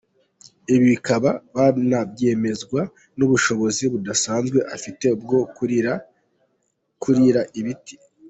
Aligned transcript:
Ibi 0.75 0.91
bakaba 0.97 1.29
banabyemezwa 1.55 2.81
n’ubushobozi 3.17 3.83
budasanzwe 3.93 4.57
afite 4.75 5.07
bwo 5.21 5.39
kurira 7.07 7.41
ibiti. 7.59 7.95